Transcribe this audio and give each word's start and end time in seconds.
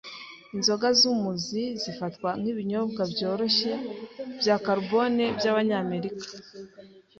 Inzoga 0.55 0.87
zumuzi 0.99 1.63
zifatwa 1.81 2.29
nkibinyobwa 2.41 3.01
byoroshye 3.13 3.71
bya 4.39 4.55
karubone 4.65 5.23
byabanyamerika. 5.37 6.25